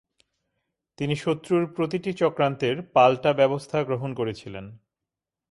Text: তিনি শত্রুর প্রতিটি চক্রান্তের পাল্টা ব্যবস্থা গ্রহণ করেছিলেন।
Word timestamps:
তিনি 0.97 1.15
শত্রুর 1.15 1.63
প্রতিটি 1.73 2.11
চক্রান্তের 2.13 2.75
পাল্টা 2.93 3.33
ব্যবস্থা 3.33 3.77
গ্রহণ 3.83 4.13
করেছিলেন। 4.13 4.65